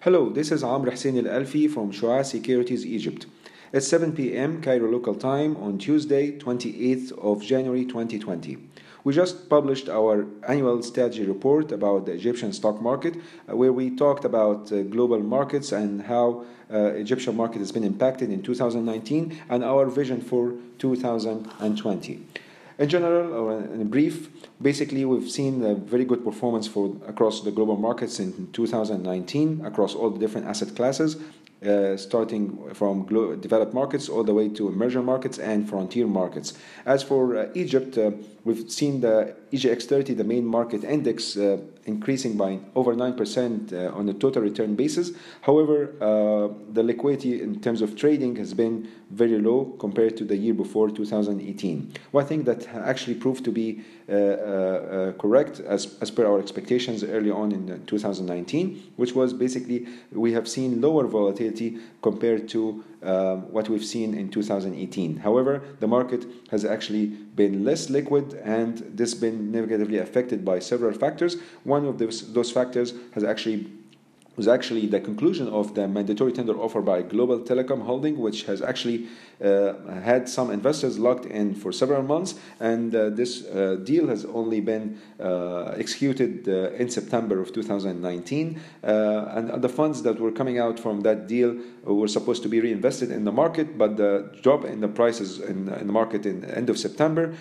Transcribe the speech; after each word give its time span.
Hello, 0.00 0.28
this 0.28 0.52
is 0.52 0.62
Amr 0.62 0.90
Hussein 0.90 1.16
Al 1.16 1.40
Alfi 1.40 1.66
from 1.66 1.90
SHUAA 1.92 2.26
Securities 2.26 2.84
Egypt. 2.84 3.24
It's 3.72 3.88
7 3.88 4.12
p.m. 4.12 4.60
Cairo 4.60 4.90
local 4.90 5.14
time 5.14 5.56
on 5.56 5.78
Tuesday, 5.78 6.36
28th 6.38 7.12
of 7.12 7.42
January 7.42 7.86
2020. 7.86 8.58
We 9.02 9.14
just 9.14 9.48
published 9.48 9.88
our 9.88 10.26
annual 10.46 10.82
strategy 10.82 11.24
report 11.24 11.72
about 11.72 12.04
the 12.04 12.12
Egyptian 12.12 12.52
stock 12.52 12.82
market, 12.82 13.16
uh, 13.48 13.56
where 13.56 13.72
we 13.72 13.96
talked 13.96 14.26
about 14.26 14.70
uh, 14.70 14.82
global 14.82 15.20
markets 15.20 15.72
and 15.72 16.02
how 16.02 16.44
uh, 16.70 16.92
Egyptian 17.04 17.34
market 17.34 17.60
has 17.60 17.72
been 17.72 17.84
impacted 17.84 18.30
in 18.30 18.42
2019 18.42 19.38
and 19.48 19.64
our 19.64 19.86
vision 19.86 20.20
for 20.20 20.52
2020. 20.78 22.26
In 22.82 22.88
general, 22.88 23.32
or 23.32 23.52
in 23.62 23.86
brief, 23.86 24.28
basically 24.60 25.04
we've 25.04 25.30
seen 25.30 25.64
a 25.64 25.76
very 25.76 26.04
good 26.04 26.24
performance 26.24 26.66
for 26.66 26.96
across 27.06 27.42
the 27.42 27.52
global 27.52 27.76
markets 27.76 28.18
in 28.18 28.50
2019 28.52 29.64
across 29.64 29.94
all 29.94 30.10
the 30.10 30.18
different 30.18 30.48
asset 30.48 30.74
classes, 30.74 31.16
uh, 31.66 31.96
starting 31.96 32.74
from 32.74 33.06
developed 33.40 33.74
markets 33.74 34.08
all 34.08 34.24
the 34.24 34.34
way 34.34 34.48
to 34.48 34.68
emerging 34.68 35.04
markets 35.04 35.38
and 35.38 35.68
frontier 35.68 36.06
markets. 36.06 36.54
As 36.86 37.02
for 37.02 37.36
uh, 37.36 37.48
Egypt, 37.54 37.96
uh, 37.98 38.10
we've 38.44 38.70
seen 38.70 39.00
the 39.00 39.34
EGX30, 39.52 40.16
the 40.16 40.24
main 40.24 40.44
market 40.44 40.84
index, 40.84 41.36
uh, 41.36 41.58
increasing 41.84 42.36
by 42.36 42.58
over 42.74 42.94
9% 42.94 43.72
uh, 43.72 43.96
on 43.96 44.08
a 44.08 44.14
total 44.14 44.42
return 44.42 44.74
basis. 44.76 45.12
However, 45.42 45.92
uh, 46.00 46.54
the 46.72 46.82
liquidity 46.82 47.42
in 47.42 47.60
terms 47.60 47.82
of 47.82 47.96
trading 47.96 48.36
has 48.36 48.54
been 48.54 48.88
very 49.10 49.38
low 49.38 49.76
compared 49.78 50.16
to 50.18 50.24
the 50.24 50.36
year 50.36 50.54
before 50.54 50.90
2018. 50.90 51.92
One 52.12 52.26
thing 52.26 52.44
that 52.44 52.66
actually 52.74 53.14
proved 53.16 53.44
to 53.44 53.52
be 53.52 53.82
correct 55.18 55.60
as, 55.60 55.96
as 56.00 56.10
per 56.10 56.26
our 56.26 56.38
expectations 56.38 57.02
early 57.04 57.30
on 57.30 57.52
in 57.52 57.84
2019, 57.86 58.92
which 58.96 59.14
was 59.14 59.32
basically 59.32 59.86
we 60.10 60.32
have 60.32 60.48
seen 60.48 60.80
lower 60.80 61.06
volatility 61.06 61.78
compared 62.02 62.48
to 62.48 62.84
um, 63.02 63.50
what 63.52 63.68
we've 63.68 63.84
seen 63.84 64.14
in 64.14 64.30
2018. 64.30 65.18
However, 65.18 65.62
the 65.80 65.86
market 65.86 66.26
has 66.50 66.64
actually 66.64 67.06
been 67.06 67.64
less 67.64 67.90
liquid 67.90 68.34
and 68.44 68.78
this 68.78 69.14
been 69.14 69.50
negatively 69.50 69.98
affected 69.98 70.44
by 70.44 70.58
several 70.58 70.92
factors. 70.92 71.36
One 71.64 71.86
of 71.86 71.98
those, 71.98 72.32
those 72.32 72.50
factors 72.50 72.94
has 73.14 73.24
actually 73.24 73.66
was 74.36 74.48
actually 74.48 74.86
the 74.86 75.00
conclusion 75.00 75.48
of 75.48 75.74
the 75.74 75.86
mandatory 75.86 76.32
tender 76.32 76.54
offer 76.58 76.80
by 76.80 77.02
Global 77.02 77.40
Telecom 77.40 77.82
Holding, 77.82 78.18
which 78.18 78.44
has 78.44 78.62
actually 78.62 79.04
uh, 79.04 79.08
had 79.42 80.28
some 80.28 80.50
investors 80.50 80.98
locked 80.98 81.26
in 81.26 81.54
for 81.54 81.72
several 81.72 82.02
months, 82.02 82.34
and 82.60 82.94
uh, 82.94 83.10
this 83.10 83.44
uh, 83.46 83.76
deal 83.82 84.06
has 84.08 84.24
only 84.26 84.60
been 84.60 85.00
uh, 85.20 85.74
executed 85.76 86.48
uh, 86.48 86.70
in 86.72 86.88
September 86.88 87.40
of 87.40 87.52
2019. 87.52 88.60
Uh, 88.82 89.24
and 89.34 89.62
the 89.62 89.68
funds 89.68 90.02
that 90.02 90.18
were 90.20 90.30
coming 90.30 90.58
out 90.58 90.78
from 90.78 91.00
that 91.00 91.26
deal 91.26 91.56
were 91.84 92.08
supposed 92.08 92.42
to 92.42 92.48
be 92.48 92.60
reinvested 92.60 93.10
in 93.10 93.24
the 93.24 93.32
market, 93.32 93.76
but 93.76 93.96
the 93.96 94.30
drop 94.42 94.64
in 94.64 94.80
the 94.80 94.88
prices 94.88 95.40
in, 95.40 95.68
in 95.68 95.86
the 95.86 95.92
market 95.92 96.26
in 96.26 96.40
the 96.40 96.56
end 96.56 96.70
of 96.70 96.78
September 96.78 97.34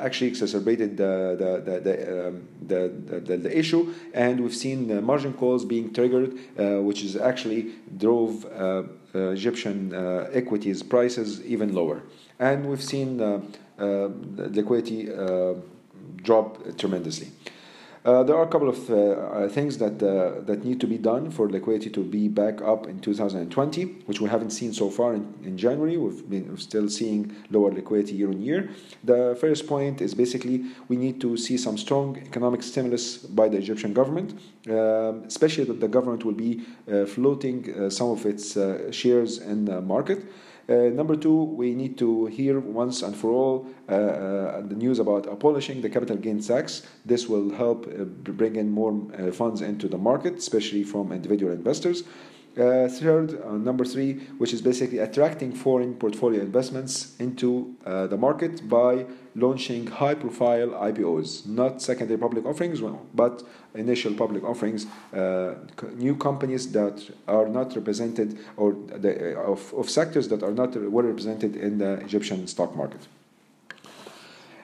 actually 0.00 0.28
exacerbated 0.28 0.96
the 0.96 1.36
the 1.38 1.80
the, 1.80 2.28
um, 2.28 2.48
the, 2.66 3.20
the, 3.20 3.36
the, 3.36 3.58
issue, 3.58 3.92
and 4.14 4.40
we've 4.40 4.54
seen 4.54 5.04
margin 5.04 5.32
calls 5.32 5.64
being 5.64 5.92
triggered, 5.92 6.38
which 6.84 7.02
is 7.02 7.16
actually 7.16 7.72
drove 7.96 8.44
uh, 8.46 8.82
Egyptian 9.14 9.94
uh, 9.94 10.28
equities 10.32 10.82
prices 10.82 11.44
even 11.44 11.74
lower. 11.74 12.02
And 12.38 12.66
we've 12.66 12.82
seen 12.82 13.20
uh, 13.20 13.40
liquidity 13.78 15.08
drop 16.22 16.76
tremendously. 16.78 17.28
Uh, 18.04 18.24
there 18.24 18.34
are 18.34 18.42
a 18.42 18.48
couple 18.48 18.68
of 18.68 18.90
uh, 18.90 19.48
things 19.48 19.78
that 19.78 20.02
uh, 20.02 20.40
that 20.44 20.64
need 20.64 20.80
to 20.80 20.88
be 20.88 20.98
done 20.98 21.30
for 21.30 21.48
liquidity 21.48 21.88
to 21.88 22.02
be 22.02 22.26
back 22.26 22.60
up 22.60 22.88
in 22.88 22.98
2020, 22.98 23.84
which 24.06 24.20
we 24.20 24.28
haven't 24.28 24.50
seen 24.50 24.72
so 24.72 24.90
far 24.90 25.14
in, 25.14 25.32
in 25.44 25.56
January. 25.56 25.96
We've 25.96 26.28
been 26.28 26.56
still 26.56 26.88
seeing 26.88 27.32
lower 27.50 27.70
liquidity 27.70 28.16
year 28.16 28.28
on 28.28 28.40
year. 28.40 28.70
The 29.04 29.38
first 29.40 29.68
point 29.68 30.00
is 30.00 30.14
basically 30.14 30.64
we 30.88 30.96
need 30.96 31.20
to 31.20 31.36
see 31.36 31.56
some 31.56 31.78
strong 31.78 32.18
economic 32.18 32.64
stimulus 32.64 33.18
by 33.18 33.48
the 33.48 33.58
Egyptian 33.58 33.92
government, 33.92 34.32
um, 34.68 35.22
especially 35.24 35.64
that 35.64 35.78
the 35.78 35.88
government 35.88 36.24
will 36.24 36.34
be 36.34 36.62
floating 37.06 37.88
some 37.88 38.10
of 38.10 38.26
its 38.26 38.58
shares 38.90 39.38
in 39.38 39.64
the 39.64 39.80
market. 39.80 40.24
Uh, 40.68 40.74
number 40.94 41.16
two, 41.16 41.42
we 41.42 41.74
need 41.74 41.98
to 41.98 42.26
hear 42.26 42.60
once 42.60 43.02
and 43.02 43.16
for 43.16 43.30
all 43.30 43.66
uh, 43.88 43.92
uh, 43.92 44.60
the 44.60 44.74
news 44.74 44.98
about 44.98 45.26
abolishing 45.26 45.80
the 45.80 45.90
capital 45.90 46.16
gains 46.16 46.46
tax. 46.48 46.86
This 47.04 47.28
will 47.28 47.50
help 47.50 47.86
bring 48.24 48.56
in 48.56 48.70
more 48.70 48.92
funds 49.32 49.60
into 49.60 49.88
the 49.88 49.98
market, 49.98 50.34
especially 50.34 50.84
from 50.84 51.12
individual 51.12 51.52
investors. 51.52 52.04
Uh, 52.54 52.86
third, 52.86 53.40
uh, 53.42 53.52
number 53.52 53.82
three, 53.82 54.12
which 54.36 54.52
is 54.52 54.60
basically 54.60 54.98
attracting 54.98 55.52
foreign 55.52 55.94
portfolio 55.94 56.42
investments 56.42 57.16
into 57.18 57.74
uh, 57.86 58.06
the 58.06 58.16
market 58.16 58.68
by 58.68 59.06
launching 59.34 59.86
high 59.86 60.14
profile 60.14 60.68
IPOs, 60.68 61.46
not 61.46 61.80
secondary 61.80 62.18
public 62.18 62.44
offerings, 62.44 62.82
but 63.14 63.42
initial 63.74 64.12
public 64.12 64.44
offerings, 64.44 64.84
uh, 65.14 65.54
new 65.94 66.14
companies 66.14 66.70
that 66.72 67.10
are 67.26 67.48
not 67.48 67.74
represented 67.74 68.38
or 68.58 68.74
the, 68.96 69.34
of, 69.38 69.72
of 69.72 69.88
sectors 69.88 70.28
that 70.28 70.42
are 70.42 70.52
not 70.52 70.76
well 70.76 71.06
represented 71.06 71.56
in 71.56 71.78
the 71.78 71.94
Egyptian 72.00 72.46
stock 72.46 72.76
market. 72.76 73.00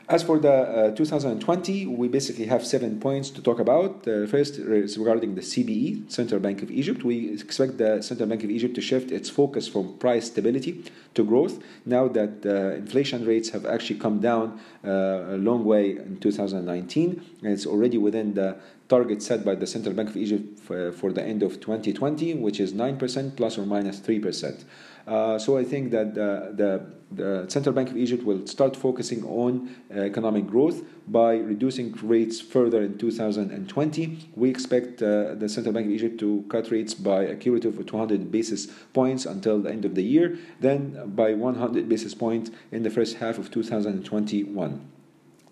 As 0.09 0.23
for 0.23 0.39
the 0.39 0.51
uh, 0.51 0.91
2020, 0.93 1.85
we 1.85 2.09
basically 2.09 2.47
have 2.47 2.65
seven 2.65 2.99
points 2.99 3.29
to 3.29 3.43
talk 3.43 3.59
about. 3.59 4.09
Uh, 4.09 4.27
first 4.27 4.57
is 4.57 4.97
regarding 4.97 5.35
the 5.35 5.43
CBE, 5.43 6.11
Central 6.11 6.41
Bank 6.41 6.63
of 6.63 6.71
Egypt. 6.71 7.05
We 7.05 7.31
expect 7.35 7.77
the 7.77 8.01
Central 8.01 8.27
Bank 8.27 8.43
of 8.43 8.49
Egypt 8.49 8.75
to 8.77 8.81
shift 8.81 9.11
its 9.11 9.29
focus 9.29 9.69
from 9.69 9.99
price 9.99 10.29
stability 10.29 10.83
to 11.13 11.23
growth 11.25 11.63
now 11.85 12.09
that 12.09 12.47
uh, 12.47 12.77
inflation 12.77 13.27
rates 13.27 13.51
have 13.51 13.67
actually 13.67 13.99
come 13.99 14.19
down 14.21 14.59
uh, 14.83 15.35
a 15.35 15.37
long 15.37 15.67
way 15.67 15.99
in 15.99 16.17
2019 16.21 17.23
and 17.43 17.53
it's 17.53 17.67
already 17.67 17.99
within 17.99 18.33
the 18.33 18.57
target 18.89 19.23
set 19.23 19.45
by 19.45 19.55
the 19.55 19.67
Central 19.67 19.95
Bank 19.95 20.09
of 20.09 20.17
Egypt 20.17 20.59
for 20.59 21.13
the 21.13 21.23
end 21.23 21.43
of 21.43 21.61
2020, 21.61 22.33
which 22.35 22.61
is 22.61 22.73
9% 22.73 23.37
plus 23.37 23.59
or 23.59 23.67
minus 23.67 24.01
3%. 24.01 24.65
Uh, 25.09 25.39
so 25.39 25.57
I 25.57 25.65
think 25.65 25.91
that 25.93 26.15
the, 26.15 26.85
the, 27.11 27.47
Central 27.49 27.75
Bank 27.75 27.89
of 27.89 27.97
Egypt 27.97 28.23
will 28.25 28.47
start 28.47 28.77
focusing 28.77 29.25
on 29.25 29.75
uh, 29.91 30.01
economic 30.01 30.47
growth 30.47 30.83
by 31.07 31.37
reducing 31.37 31.95
rates 32.03 32.43
further 32.43 32.83
in 32.83 32.99
2020. 32.99 34.31
We 34.37 34.51
expect 34.51 35.03
uh, 35.03 35.35
the 35.35 35.49
Central 35.49 35.73
Bank 35.73 35.87
of 35.87 35.93
Egypt 35.93 36.21
to 36.21 36.45
cut 36.51 36.71
rates 36.71 36.93
by 36.93 37.23
a 37.23 37.37
cumulative 37.37 37.79
of 37.79 37.87
200 37.87 38.31
basis 38.31 38.67
points 38.93 39.25
until 39.25 39.63
the 39.63 39.71
end 39.71 39.87
of 39.87 39.95
the 39.95 40.03
year, 40.03 40.37
then 40.61 41.15
by 41.17 41.33
100 41.33 41.89
basis 41.89 42.15
points 42.15 42.51
in 42.71 42.83
the 42.83 42.91
first 42.91 43.17
half 43.17 43.39
of 43.39 43.51
2021. 43.51 44.91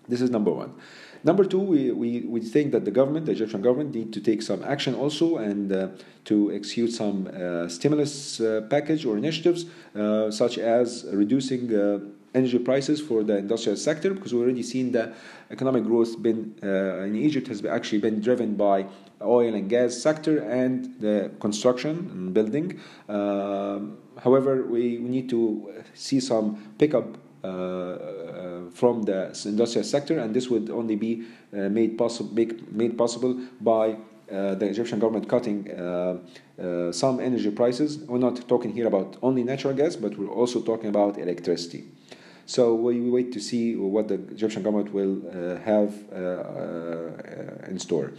This 0.07 0.21
is 0.21 0.29
number 0.29 0.51
one. 0.51 0.75
Number 1.23 1.43
two, 1.43 1.59
we, 1.59 1.91
we, 1.91 2.21
we 2.21 2.39
think 2.39 2.71
that 2.71 2.85
the 2.85 2.91
government, 2.91 3.25
the 3.25 3.31
Egyptian 3.31 3.61
government, 3.61 3.93
need 3.93 4.13
to 4.13 4.21
take 4.21 4.41
some 4.41 4.63
action 4.63 4.95
also 4.95 5.37
and 5.37 5.71
uh, 5.71 5.87
to 6.25 6.51
execute 6.53 6.91
some 6.91 7.27
uh, 7.27 7.67
stimulus 7.67 8.39
uh, 8.39 8.61
package 8.69 9.05
or 9.05 9.17
initiatives, 9.17 9.65
uh, 9.95 10.29
such 10.31 10.57
as 10.57 11.05
reducing 11.11 11.73
uh, 11.73 11.99
energy 12.35 12.59
prices 12.59 13.01
for 13.01 13.23
the 13.23 13.37
industrial 13.37 13.77
sector, 13.77 14.13
because 14.13 14.33
we've 14.33 14.43
already 14.43 14.63
seen 14.63 14.91
the 14.91 15.13
economic 15.49 15.83
growth 15.83 16.21
been 16.21 16.53
uh, 16.61 17.03
in 17.03 17.15
Egypt 17.15 17.47
has 17.47 17.65
actually 17.65 17.99
been 17.99 18.21
driven 18.21 18.55
by 18.55 18.85
oil 19.21 19.53
and 19.55 19.69
gas 19.69 19.95
sector 19.95 20.39
and 20.39 20.99
the 20.99 21.31
construction 21.39 22.09
and 22.11 22.33
building. 22.33 22.79
Um, 23.09 23.97
however, 24.19 24.63
we, 24.65 24.99
we 24.99 25.09
need 25.09 25.29
to 25.29 25.83
see 25.93 26.19
some 26.19 26.73
pickup 26.77 27.17
from 27.41 29.03
the 29.03 29.43
industrial 29.45 29.83
sector, 29.83 30.19
and 30.19 30.33
this 30.33 30.49
would 30.49 30.69
only 30.69 30.95
be 30.95 31.23
uh, 31.53 31.69
made 31.69 31.97
possible 31.97 32.45
made 32.71 32.97
possible 32.97 33.39
by 33.61 33.95
uh, 34.29 34.55
the 34.55 34.65
Egyptian 34.65 34.99
government 34.99 35.29
cutting 35.29 35.71
uh, 35.71 36.17
uh, 36.61 36.91
some 36.91 37.21
energy 37.21 37.49
prices. 37.49 37.99
We're 37.99 38.17
not 38.17 38.45
talking 38.49 38.73
here 38.73 38.85
about 38.85 39.15
only 39.21 39.41
natural 39.43 39.73
gas, 39.73 39.95
but 39.95 40.17
we're 40.17 40.27
also 40.27 40.61
talking 40.61 40.89
about 40.89 41.17
electricity. 41.17 41.85
So 42.45 42.75
we 42.75 43.09
wait 43.09 43.31
to 43.33 43.39
see 43.39 43.77
what 43.77 44.09
the 44.09 44.15
Egyptian 44.15 44.63
government 44.63 44.93
will 44.93 45.21
have 45.63 45.93
in 47.69 47.79
store. 47.79 48.11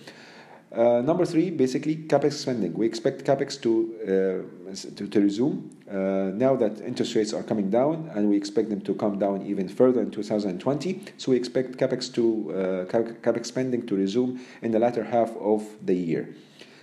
Uh, 0.70 1.00
number 1.00 1.24
three, 1.24 1.50
basically 1.50 1.96
capex 1.96 2.34
spending. 2.34 2.74
We 2.74 2.86
expect 2.86 3.24
capex 3.24 3.60
to 3.62 4.44
uh, 4.68 4.74
to, 4.96 5.08
to, 5.08 5.20
resume 5.20 5.70
uh, 5.90 6.30
now 6.34 6.56
that 6.56 6.82
interest 6.82 7.14
rates 7.14 7.32
are 7.32 7.42
coming 7.42 7.70
down, 7.70 8.10
and 8.14 8.28
we 8.28 8.36
expect 8.36 8.68
them 8.68 8.82
to 8.82 8.94
come 8.94 9.18
down 9.18 9.46
even 9.46 9.66
further 9.66 10.02
in 10.02 10.10
2020. 10.10 11.00
So 11.16 11.32
we 11.32 11.38
expect 11.38 11.78
capex 11.78 12.12
to 12.14 12.52
uh, 12.52 12.84
capex 12.84 13.46
spending 13.46 13.86
to 13.86 13.96
resume 13.96 14.40
in 14.60 14.70
the 14.70 14.78
latter 14.78 15.04
half 15.04 15.34
of 15.38 15.64
the 15.82 15.94
year. 15.94 16.34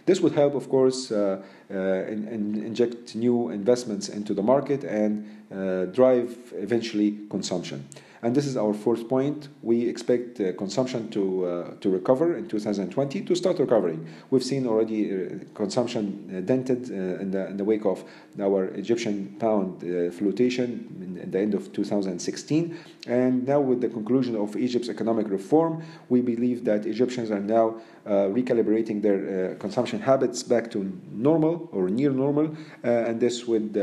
This 0.08 0.20
would 0.20 0.34
help, 0.34 0.56
of 0.56 0.68
course, 0.68 1.12
uh, 1.12 1.42
uh, 1.70 1.76
in, 1.76 2.28
in 2.28 2.64
inject 2.64 3.16
new 3.16 3.50
investments 3.50 4.10
into 4.10 4.34
the 4.34 4.44
market 4.44 4.84
and 4.84 5.94
drive 5.94 6.54
eventually 6.56 7.20
consumption. 7.30 7.88
And 8.26 8.36
this 8.36 8.48
is 8.48 8.58
our 8.58 8.74
fourth 8.74 9.08
point. 9.08 9.50
We 9.62 9.88
expect 9.88 10.42
uh, 10.42 10.54
consumption 10.54 11.10
to, 11.10 11.46
uh, 11.46 11.74
to 11.80 11.92
recover 11.92 12.36
in 12.36 12.48
2020, 12.48 13.22
to 13.22 13.36
start 13.36 13.60
recovering. 13.60 14.08
We've 14.32 14.44
seen 14.44 14.66
already 14.66 15.14
uh, 15.14 15.30
consumption 15.54 16.06
uh, 16.36 16.42
dented 16.42 16.90
uh, 16.90 17.22
in, 17.22 17.30
the, 17.30 17.46
in 17.46 17.58
the 17.58 17.64
wake 17.64 17.86
of 17.86 18.04
our 18.42 18.66
Egyptian 18.70 19.36
pound 19.40 19.84
uh, 19.84 20.10
flotation 20.10 21.20
in 21.22 21.30
the 21.30 21.40
end 21.40 21.54
of 21.54 21.72
2016. 21.72 22.76
And 23.06 23.48
now, 23.48 23.60
with 23.60 23.82
the 23.82 23.90
conclusion 23.90 24.36
of 24.36 24.56
Egypt's 24.56 24.90
economic 24.90 25.30
reform, 25.30 25.84
we 26.10 26.22
believe 26.22 26.66
that 26.66 26.88
Egyptians 26.88 27.30
are 27.30 27.40
now 27.40 27.76
recalibrating 28.08 29.04
their 29.04 29.54
consumption 29.56 30.00
habits 30.00 30.42
back 30.42 30.72
to 30.72 31.00
normal 31.12 31.70
or 31.72 31.90
near 31.90 32.10
normal, 32.10 32.56
and 32.84 33.20
this 33.20 33.46
would 33.46 33.74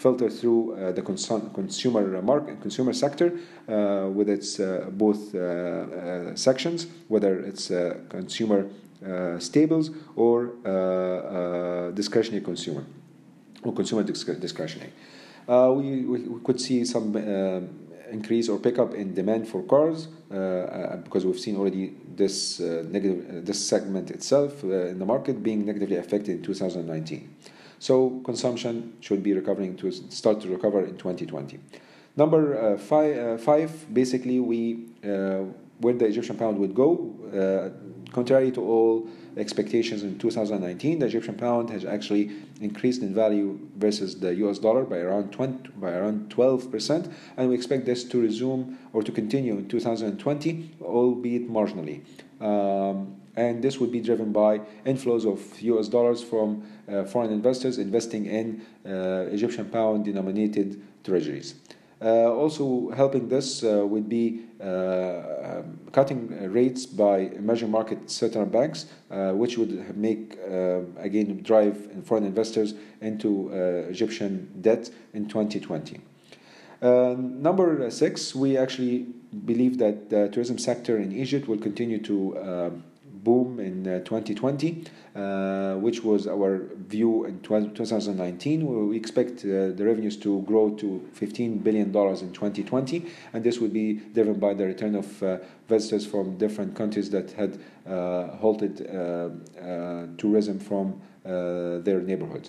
filter 0.00 0.30
through 0.30 0.72
uh, 0.72 0.92
the 0.92 1.02
consum- 1.02 1.52
consumer 1.52 2.22
market, 2.22 2.58
consumer 2.62 2.92
sector 2.94 3.28
uh, 3.68 4.08
with 4.08 4.28
its 4.30 4.58
uh, 4.58 4.88
both 4.92 5.20
sections, 6.38 6.86
whether 7.08 7.40
it's 7.40 7.68
consumer 8.08 8.60
stables 9.38 9.90
or 10.16 10.34
discretionary 11.94 12.42
consumer 12.42 12.84
or 13.62 13.72
consumer 13.74 14.02
discretionary. 14.02 14.92
We, 15.46 16.04
we, 16.12 16.18
we, 16.34 16.40
could 16.44 16.60
see 16.60 16.84
some 16.84 17.16
increase 18.10 18.48
or 18.48 18.58
pickup 18.58 18.94
in 18.94 19.14
demand 19.14 19.48
for 19.48 19.62
cars 19.64 20.08
uh, 20.32 20.96
because 21.04 21.26
we've 21.26 21.38
seen 21.38 21.56
already 21.56 21.94
this 22.16 22.60
uh, 22.60 22.84
negative 22.88 23.18
uh, 23.28 23.40
this 23.42 23.58
segment 23.68 24.10
itself 24.10 24.64
in 24.64 24.98
the 24.98 25.04
market 25.04 25.42
being 25.42 25.64
negatively 25.64 25.96
affected 25.96 26.36
in 26.36 26.42
2019. 26.42 27.28
So 27.80 28.20
consumption 28.24 28.94
should 29.00 29.22
be 29.22 29.32
recovering 29.32 29.76
to 29.78 29.90
start 29.90 30.40
to 30.42 30.48
recover 30.48 30.84
in 30.84 30.96
2020. 30.96 31.58
Number 32.16 32.74
uh, 32.74 32.78
five, 32.78 33.16
uh, 33.16 33.38
five, 33.38 33.92
basically, 33.92 34.38
we 34.38 34.86
uh, 35.02 35.44
where 35.80 35.94
the 35.94 36.04
Egyptian 36.04 36.36
pound 36.36 36.58
would 36.58 36.74
go, 36.74 37.14
contrary 38.12 38.50
to 38.50 38.60
all 38.60 39.08
expectations 39.36 40.02
in 40.02 40.18
2019, 40.18 40.98
the 40.98 41.06
Egyptian 41.06 41.34
pound 41.34 41.70
has 41.70 41.84
actually 41.84 42.30
increased 42.60 43.02
in 43.02 43.14
value 43.14 43.58
versus 43.76 44.18
the 44.20 44.34
US 44.46 44.58
dollar 44.58 44.84
by 44.84 44.98
around 44.98 45.32
20, 45.32 45.70
by 45.76 45.92
around 45.92 46.28
12%, 46.28 47.12
and 47.36 47.48
we 47.48 47.54
expect 47.54 47.86
this 47.86 48.04
to 48.04 48.20
resume 48.20 48.78
or 48.92 49.02
to 49.02 49.12
continue 49.12 49.56
in 49.56 49.68
2020, 49.68 50.70
albeit 50.82 51.50
marginally. 51.50 52.02
Um, 52.40 53.19
and 53.36 53.62
this 53.62 53.78
would 53.78 53.92
be 53.92 54.00
driven 54.00 54.32
by 54.32 54.60
inflows 54.84 55.30
of 55.30 55.60
US 55.62 55.88
dollars 55.88 56.22
from 56.22 56.62
uh, 56.88 57.04
foreign 57.04 57.32
investors 57.32 57.78
investing 57.78 58.26
in 58.26 58.62
uh, 58.84 59.32
Egyptian 59.32 59.66
pound 59.66 60.04
denominated 60.04 60.82
treasuries. 61.04 61.54
Uh, 62.02 62.32
also 62.32 62.90
helping 62.96 63.28
this 63.28 63.62
uh, 63.62 63.86
would 63.86 64.08
be 64.08 64.40
uh, 64.58 65.58
um, 65.60 65.78
cutting 65.92 66.50
rates 66.50 66.86
by 66.86 67.18
emerging 67.18 67.70
market 67.70 68.10
central 68.10 68.46
banks, 68.46 68.86
uh, 69.10 69.32
which 69.32 69.58
would 69.58 69.94
make 69.96 70.38
again 70.98 71.42
drive 71.42 71.76
foreign 72.04 72.24
investors 72.24 72.72
into 73.02 73.50
Egyptian 73.90 74.48
debt 74.62 74.88
in 75.12 75.28
2020. 75.28 76.00
number 76.80 77.90
six, 77.90 78.34
we 78.34 78.56
actually 78.56 79.06
believe 79.44 79.76
that 79.76 80.08
the 80.08 80.28
tourism 80.28 80.56
sector 80.56 80.96
in 80.96 81.12
Egypt 81.12 81.48
will 81.48 81.58
continue 81.58 81.98
to 81.98 82.80
boom 83.22 83.60
in 83.60 83.84
2020, 83.84 84.84
uh, 85.14 85.18
uh, 85.18 85.74
which 85.76 86.02
was 86.02 86.26
our 86.26 86.68
view 86.88 87.24
in 87.24 87.40
2019. 87.40 88.88
We 88.88 88.96
expect 88.96 89.40
uh, 89.40 89.72
the 89.72 89.84
revenues 89.84 90.16
to 90.18 90.42
grow 90.42 90.70
to 90.70 91.08
$15 91.14 91.62
billion 91.62 91.88
in 91.88 92.32
2020, 92.32 93.06
and 93.32 93.44
this 93.44 93.58
would 93.58 93.72
be 93.72 93.94
driven 94.14 94.38
by 94.38 94.54
the 94.54 94.66
return 94.66 94.94
of 94.94 95.06
visitors 95.68 96.06
from 96.06 96.36
different 96.38 96.74
countries 96.74 97.10
that 97.10 97.32
had 97.32 97.58
halted 98.40 98.76
tourism 100.18 100.58
from 100.58 101.00
their 101.24 102.00
neighborhood. 102.00 102.48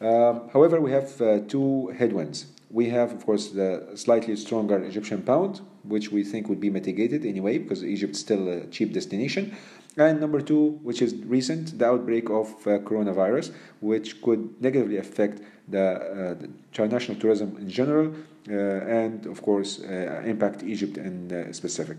Um, 0.00 0.48
however, 0.52 0.80
we 0.80 0.92
have 0.92 1.16
two 1.48 1.88
headwinds 1.98 2.46
we 2.70 2.90
have, 2.90 3.12
of 3.12 3.24
course, 3.24 3.48
the 3.48 3.92
slightly 3.94 4.36
stronger 4.36 4.82
Egyptian 4.82 5.22
pound, 5.22 5.60
which 5.84 6.12
we 6.12 6.22
think 6.22 6.48
would 6.48 6.60
be 6.60 6.70
mitigated 6.70 7.24
anyway 7.24 7.58
because 7.58 7.82
Egypt 7.82 8.14
is 8.14 8.20
still 8.20 8.48
a 8.48 8.66
cheap 8.66 8.92
destination. 8.92 9.56
And 9.96 10.20
number 10.20 10.40
two, 10.40 10.78
which 10.82 11.02
is 11.02 11.14
recent, 11.24 11.78
the 11.78 11.86
outbreak 11.86 12.30
of 12.30 12.48
uh, 12.66 12.78
coronavirus, 12.80 13.52
which 13.80 14.22
could 14.22 14.60
negatively 14.60 14.98
affect 14.98 15.42
the, 15.66 15.82
uh, 15.82 16.34
the 16.34 16.50
international 16.72 17.18
tourism 17.18 17.56
in 17.58 17.68
general 17.68 18.14
uh, 18.48 18.52
and, 18.52 19.26
of 19.26 19.42
course, 19.42 19.80
uh, 19.80 20.22
impact 20.24 20.62
Egypt 20.62 20.98
in 20.98 21.32
uh, 21.32 21.52
specific. 21.52 21.96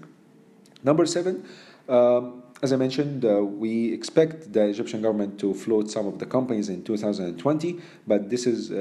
Number 0.84 1.06
seven, 1.06 1.46
um, 1.90 2.44
as 2.62 2.72
I 2.72 2.78
mentioned, 2.78 3.26
uh, 3.26 3.44
we 3.44 3.92
expect 3.92 4.54
the 4.54 4.68
Egyptian 4.68 5.02
government 5.02 5.40
to 5.40 5.54
float 5.54 5.90
some 5.90 6.08
of 6.08 6.20
the 6.20 6.26
companies 6.26 6.70
in 6.70 6.84
2020, 6.84 7.80
but 8.08 8.30
this 8.30 8.46
is 8.46 8.72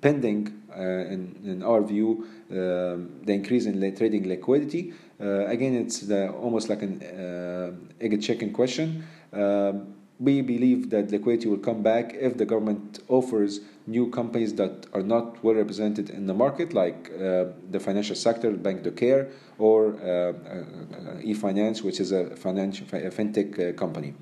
pending, 0.00 0.62
in, 0.76 1.36
in 1.44 1.62
our 1.62 1.82
view, 1.82 2.26
um, 2.50 3.20
the 3.24 3.32
increase 3.32 3.66
in 3.66 3.80
trading 3.96 4.28
liquidity. 4.28 4.92
Uh, 5.20 5.46
again, 5.46 5.74
it's 5.74 6.00
the, 6.00 6.30
almost 6.30 6.68
like 6.68 6.82
an 6.82 7.02
uh, 7.02 7.72
egg 8.00 8.22
chicken 8.22 8.52
question. 8.52 9.04
Um, 9.32 9.94
we 10.20 10.40
believe 10.42 10.90
that 10.90 11.10
liquidity 11.10 11.48
will 11.48 11.58
come 11.58 11.82
back 11.82 12.14
if 12.14 12.36
the 12.36 12.44
government 12.44 13.00
offers 13.08 13.60
new 13.86 14.10
companies 14.10 14.54
that 14.54 14.86
are 14.92 15.02
not 15.02 15.42
well 15.44 15.54
represented 15.54 16.10
in 16.10 16.26
the 16.26 16.34
market, 16.34 16.72
like 16.72 17.10
uh, 17.14 17.46
the 17.70 17.78
financial 17.78 18.16
sector, 18.16 18.50
Banque 18.50 18.82
du 18.82 18.90
Caire, 18.90 19.30
or 19.58 19.94
uh, 19.94 20.08
uh, 20.08 21.22
eFinance, 21.22 21.82
which 21.82 22.00
is 22.00 22.10
a 22.12 22.34
financial 22.36 22.86
a 22.92 23.10
fintech 23.10 23.58
uh, 23.58 23.72
company. 23.74 24.14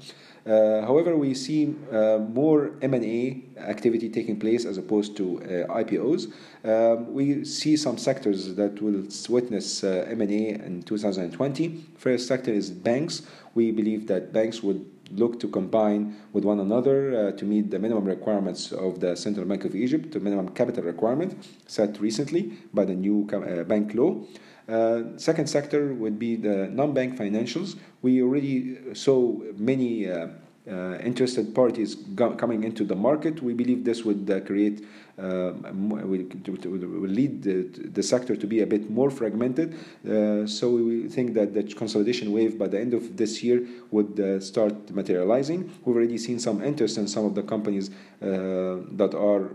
Uh, 0.47 0.83
however, 0.83 1.17
we 1.17 1.35
see 1.35 1.75
uh, 1.91 2.19
more 2.19 2.73
M&A 2.81 3.43
activity 3.59 4.09
taking 4.09 4.39
place 4.39 4.65
as 4.65 4.79
opposed 4.79 5.17
to 5.17 5.41
uh, 5.43 5.75
IPOs. 5.83 6.33
Um, 6.65 7.13
we 7.13 7.45
see 7.45 7.77
some 7.77 7.99
sectors 7.99 8.55
that 8.55 8.81
will 8.81 9.03
witness 9.29 9.83
M&A 9.83 10.49
in 10.51 10.83
2020. 10.83 11.85
First 11.97 12.29
sector 12.29 12.53
is 12.53 12.71
banks. 12.71 13.23
We 13.55 13.73
believe 13.73 14.07
that 14.07 14.33
banks 14.33 14.63
would 14.63 14.87
look 15.13 15.41
to 15.41 15.49
combine 15.49 16.17
with 16.33 16.45
one 16.45 16.61
another 16.61 17.29
uh, 17.29 17.33
to 17.33 17.45
meet 17.45 17.71
the 17.71 17.79
minimum 17.79 18.05
requirements 18.05 18.73
of 18.73 19.01
the 19.01 19.17
Central 19.17 19.47
Bank 19.47 19.65
of 19.65 19.75
Egypt, 19.75 20.13
the 20.13 20.21
minimum 20.21 20.49
capital 20.51 20.85
requirement 20.85 21.47
set 21.67 22.01
recently 22.01 22.53
by 22.73 22.85
the 22.85 22.95
new 22.95 23.29
uh, 23.33 23.65
bank 23.65 23.95
law. 23.95 24.21
Uh, 24.69 25.17
second 25.17 25.49
sector 25.49 25.95
would 25.95 26.19
be 26.19 26.35
the 26.35 26.69
non-bank 26.69 27.17
financials. 27.17 27.79
We 28.03 28.23
already 28.23 28.95
saw 28.95 29.39
many 29.57 30.09
uh, 30.11 30.17
uh, 30.17 30.29
interested 30.67 31.55
parties 31.55 31.97
coming 32.17 32.65
into 32.65 32.85
the 32.85 32.95
market. 32.95 33.43
We 33.43 33.55
believe 33.55 33.85
this 33.85 34.05
would 34.05 34.29
uh, 34.29 34.41
create, 34.41 34.85
uh, 35.19 35.53
will, 35.73 36.25
will 36.65 37.15
lead 37.21 37.43
the, 37.43 37.63
the, 37.99 38.03
sector 38.03 38.35
to 38.35 38.47
be 38.47 38.61
a 38.61 38.67
bit 38.67 38.91
more 38.91 39.11
fragmented. 39.11 39.75
Uh, 40.05 40.47
so 40.47 40.71
we 40.71 41.09
think 41.09 41.35
that 41.35 41.55
the 41.55 41.63
consolidation 41.63 42.33
wave 42.33 42.59
by 42.59 42.67
the 42.67 42.81
end 42.81 42.95
of 42.95 43.17
this 43.17 43.43
year 43.43 43.65
would 43.91 44.19
uh, 44.19 44.41
start 44.41 44.91
materializing. 44.91 45.71
We've 45.85 45.97
already 45.97 46.19
seen 46.19 46.39
some 46.41 46.63
interest 46.63 46.99
in 46.99 47.07
some 47.07 47.25
of 47.25 47.35
the 47.35 47.43
companies 47.43 47.91
uh, 48.21 48.83
that 48.93 49.15
are 49.15 49.51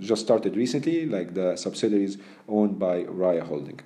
just 0.00 0.22
started 0.22 0.56
recently, 0.56 1.06
like 1.06 1.34
the 1.34 1.56
subsidiaries 1.56 2.18
owned 2.48 2.78
by 2.78 3.04
Raya 3.04 3.42
Holding. 3.42 3.80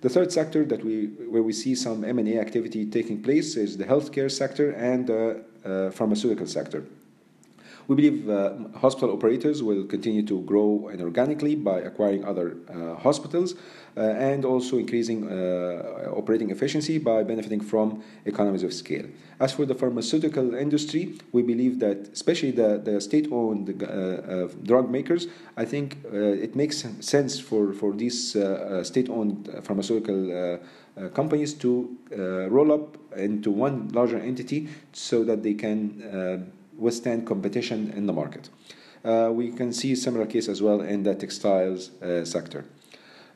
The 0.00 0.08
third 0.08 0.32
sector 0.32 0.64
that 0.64 0.82
we 0.82 1.06
where 1.28 1.42
we 1.42 1.52
see 1.52 1.74
some 1.74 2.04
M&A 2.04 2.38
activity 2.38 2.86
taking 2.86 3.22
place 3.22 3.56
is 3.56 3.76
the 3.76 3.84
healthcare 3.84 4.30
sector 4.30 4.70
and 4.72 5.06
the 5.06 5.44
uh, 5.64 5.90
pharmaceutical 5.90 6.46
sector. 6.46 6.84
We 7.88 7.96
believe 7.96 8.28
uh, 8.28 8.78
hospital 8.78 9.12
operators 9.12 9.62
will 9.62 9.84
continue 9.84 10.24
to 10.26 10.40
grow 10.42 10.90
inorganically 10.92 11.62
by 11.62 11.80
acquiring 11.80 12.24
other 12.24 12.56
uh, 12.68 12.94
hospitals 12.96 13.54
uh, 13.96 14.02
and 14.02 14.44
also 14.44 14.78
increasing 14.78 15.28
uh, 15.28 16.12
operating 16.16 16.50
efficiency 16.50 16.98
by 16.98 17.24
benefiting 17.24 17.60
from 17.60 18.02
economies 18.24 18.62
of 18.62 18.72
scale. 18.72 19.06
As 19.40 19.52
for 19.52 19.66
the 19.66 19.74
pharmaceutical 19.74 20.54
industry, 20.54 21.18
we 21.32 21.42
believe 21.42 21.80
that, 21.80 22.10
especially 22.12 22.52
the, 22.52 22.80
the 22.84 23.00
state 23.00 23.26
owned 23.32 23.82
uh, 23.82 24.46
drug 24.62 24.90
makers, 24.90 25.26
I 25.56 25.64
think 25.64 25.98
it 26.04 26.54
makes 26.54 26.84
sense 27.00 27.40
for, 27.40 27.72
for 27.72 27.92
these 27.92 28.30
state 28.82 29.08
owned 29.08 29.50
pharmaceutical 29.62 30.60
companies 31.14 31.54
to 31.54 31.96
roll 32.50 32.72
up 32.72 32.96
into 33.16 33.50
one 33.50 33.88
larger 33.88 34.18
entity 34.18 34.68
so 34.92 35.24
that 35.24 35.42
they 35.42 35.54
can 35.54 36.52
withstand 36.80 37.26
competition 37.26 37.92
in 37.96 38.06
the 38.06 38.12
market. 38.12 38.48
Uh, 39.04 39.30
we 39.32 39.50
can 39.52 39.72
see 39.72 39.94
similar 39.94 40.26
case 40.26 40.48
as 40.48 40.60
well 40.60 40.80
in 40.80 41.02
the 41.02 41.14
textiles 41.14 41.90
uh, 42.02 42.24
sector. 42.24 42.64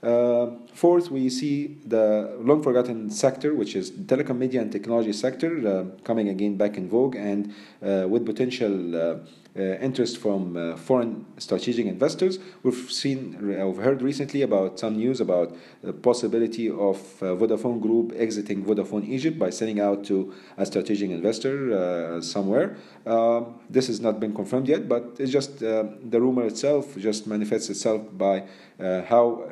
Uh, 0.02 0.50
fourth, 0.74 1.10
we 1.10 1.30
see 1.30 1.78
the 1.86 2.36
long 2.38 2.62
forgotten 2.62 3.10
sector, 3.10 3.54
which 3.54 3.74
is 3.74 3.90
telecom, 3.90 4.36
media, 4.36 4.60
and 4.60 4.70
technology 4.70 5.14
sector, 5.14 5.66
uh, 5.66 5.84
coming 6.04 6.28
again 6.28 6.58
back 6.58 6.76
in 6.76 6.90
vogue 6.90 7.16
and 7.16 7.54
uh, 7.82 8.06
with 8.06 8.26
potential 8.26 8.94
uh, 8.94 9.16
Uh, 9.56 9.78
interest 9.78 10.18
from 10.18 10.56
uh, 10.56 10.76
foreign 10.76 11.24
strategic 11.38 11.86
investors. 11.86 12.40
We've 12.64 12.90
seen, 12.90 13.38
uh, 13.56 13.68
I've 13.68 13.76
heard 13.76 14.02
recently 14.02 14.42
about 14.42 14.80
some 14.80 14.96
news 14.96 15.20
about 15.20 15.56
the 15.80 15.92
possibility 15.92 16.68
of 16.68 16.98
uh, 17.22 17.36
Vodafone 17.36 17.80
Group 17.80 18.14
exiting 18.16 18.64
Vodafone 18.64 19.08
Egypt 19.08 19.38
by 19.38 19.50
selling 19.50 19.78
out 19.78 20.02
to 20.06 20.34
a 20.56 20.66
strategic 20.66 21.10
investor 21.10 21.72
uh, 21.72 22.20
somewhere. 22.20 22.76
Um, 23.06 23.60
this 23.70 23.86
has 23.86 24.00
not 24.00 24.18
been 24.18 24.34
confirmed 24.34 24.66
yet, 24.66 24.88
but 24.88 25.14
it's 25.20 25.30
just 25.30 25.60
the 25.60 26.18
rumor 26.20 26.46
itself 26.46 26.96
just 26.96 27.28
manifests 27.28 27.70
itself 27.70 28.02
by 28.10 28.42
how 28.80 29.48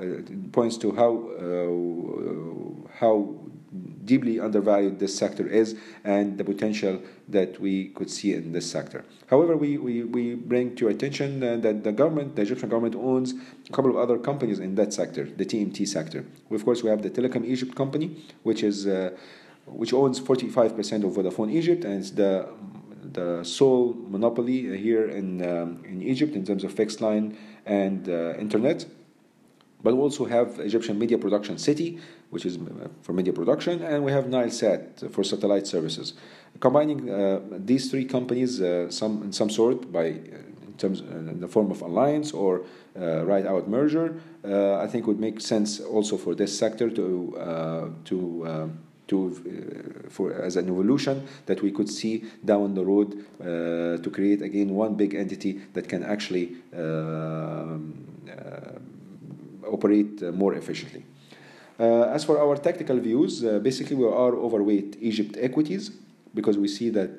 points 0.50 0.76
to 0.78 0.90
how 0.96 1.12
how 2.98 3.36
deeply 4.04 4.38
undervalued 4.38 4.98
this 4.98 5.16
sector 5.16 5.46
is 5.46 5.76
and 6.04 6.38
the 6.38 6.44
potential 6.44 7.00
that 7.28 7.60
we 7.60 7.88
could 7.90 8.10
see 8.10 8.34
in 8.34 8.52
this 8.52 8.70
sector. 8.70 9.04
However, 9.28 9.56
we, 9.56 9.78
we, 9.78 10.04
we 10.04 10.34
bring 10.34 10.74
to 10.76 10.84
your 10.84 10.90
attention 10.90 11.42
uh, 11.42 11.56
that 11.56 11.84
the 11.84 11.92
government, 11.92 12.36
the 12.36 12.42
Egyptian 12.42 12.68
government, 12.68 12.96
owns 12.96 13.32
a 13.68 13.72
couple 13.72 13.90
of 13.90 13.96
other 13.96 14.18
companies 14.18 14.58
in 14.58 14.74
that 14.74 14.92
sector, 14.92 15.24
the 15.24 15.46
TMT 15.46 15.88
sector. 15.88 16.24
Of 16.50 16.64
course, 16.64 16.82
we 16.82 16.90
have 16.90 17.02
the 17.02 17.10
Telecom 17.10 17.44
Egypt 17.46 17.74
company, 17.74 18.24
which 18.42 18.62
is 18.62 18.86
uh, 18.86 19.16
which 19.66 19.92
owns 19.92 20.20
45% 20.20 21.04
of 21.04 21.12
Vodafone 21.12 21.52
Egypt 21.52 21.84
and 21.84 22.00
it's 22.00 22.10
the 22.10 22.48
the 23.12 23.44
sole 23.44 23.94
monopoly 24.08 24.76
here 24.78 25.08
in 25.08 25.42
um, 25.44 25.84
in 25.84 26.02
Egypt 26.02 26.34
in 26.34 26.44
terms 26.44 26.64
of 26.64 26.72
fixed 26.72 27.00
line 27.00 27.36
and 27.66 28.08
uh, 28.08 28.34
internet. 28.38 28.86
But 29.82 29.94
we 29.94 30.00
also 30.00 30.24
have 30.24 30.60
Egyptian 30.60 30.98
Media 30.98 31.18
Production 31.18 31.58
City, 31.58 31.98
which 32.32 32.46
is 32.46 32.56
uh, 32.56 32.88
for 33.02 33.12
media 33.12 33.32
production, 33.32 33.82
and 33.82 34.02
we 34.02 34.10
have 34.10 34.24
Nilesat 34.24 35.12
for 35.12 35.22
satellite 35.22 35.66
services. 35.66 36.14
Combining 36.60 37.10
uh, 37.10 37.40
these 37.58 37.90
three 37.90 38.06
companies, 38.06 38.60
uh, 38.62 38.90
some 38.90 39.22
in 39.22 39.32
some 39.32 39.50
sort, 39.50 39.92
by 39.92 40.06
uh, 40.06 40.68
in 40.68 40.74
terms 40.78 41.02
uh, 41.02 41.32
in 41.32 41.40
the 41.40 41.48
form 41.48 41.70
of 41.70 41.82
alliance 41.82 42.32
or 42.32 42.62
uh, 42.98 43.22
right 43.26 43.44
out 43.44 43.68
merger, 43.68 44.18
I 44.44 44.86
think 44.86 45.06
would 45.06 45.20
make 45.20 45.40
sense 45.42 45.78
also 45.80 46.16
for 46.16 46.34
this 46.34 46.58
sector 46.58 46.88
to 46.90 47.06
to 48.04 48.70
to, 49.08 49.16
for 50.08 50.32
as 50.32 50.56
an 50.56 50.68
evolution 50.68 51.26
that 51.44 51.60
we 51.60 51.70
could 51.70 51.90
see 51.90 52.24
down 52.44 52.74
the 52.74 52.84
road 52.84 53.08
to 54.04 54.10
create 54.10 54.40
again 54.40 54.70
one 54.74 54.94
big 54.94 55.14
entity 55.14 55.60
that 55.74 55.86
can 55.86 56.02
actually 56.02 56.56
operate 59.72 60.22
uh, 60.22 60.32
more 60.32 60.54
efficiently. 60.54 61.04
Uh, 61.82 62.04
as 62.16 62.22
for 62.22 62.38
our 62.38 62.56
tactical 62.56 62.96
views, 63.00 63.44
uh, 63.44 63.58
basically 63.58 63.96
we 63.96 64.04
are 64.04 64.34
overweight 64.36 64.96
Egypt 65.00 65.36
equities 65.40 65.90
because 66.32 66.56
we 66.56 66.68
see 66.68 66.90
that 66.90 67.14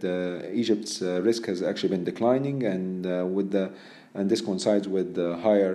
Egypt's 0.54 1.02
risk 1.02 1.46
has 1.48 1.62
actually 1.62 1.90
been 1.90 2.06
declining, 2.06 2.64
and 2.64 3.06
with 3.36 3.52
the 3.52 3.72
and 4.16 4.30
this 4.30 4.42
coincides 4.42 4.88
with 4.88 5.14
the 5.16 5.36
higher 5.38 5.74